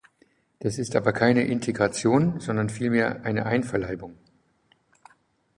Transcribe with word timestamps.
Das 0.57 0.79
ist 0.79 0.95
aber 0.95 1.13
keine 1.13 1.43
Integration, 1.43 2.39
sondern 2.39 2.69
viel 2.71 2.89
mehr 2.89 3.23
eine 3.23 3.45
Einverleibung. 3.45 4.17